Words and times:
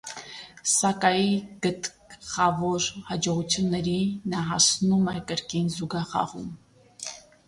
Սակայի 0.69 1.25
գքխավոր 1.65 2.87
հաջողությունների 3.09 3.93
նա 4.33 4.39
հասնում 4.47 5.05
է 5.13 5.13
կրկին 5.33 5.69
զուգախաղում։ 5.75 6.49